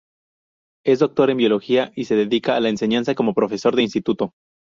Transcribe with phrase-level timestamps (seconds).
[0.83, 4.33] Es doctor en Biología y se dedica a la enseñanza, como profesor de instituto.